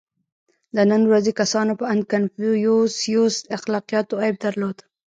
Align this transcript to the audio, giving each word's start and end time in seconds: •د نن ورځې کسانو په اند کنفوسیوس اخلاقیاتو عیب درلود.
•د 0.75 0.77
نن 0.91 1.01
ورځې 1.11 1.31
کسانو 1.41 1.73
په 1.79 1.85
اند 1.91 2.03
کنفوسیوس 2.11 3.35
اخلاقیاتو 3.57 4.13
عیب 4.23 4.35
درلود. 4.45 4.77